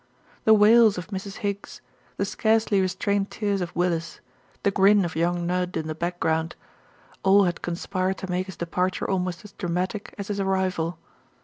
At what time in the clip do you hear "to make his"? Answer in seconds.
8.17-8.57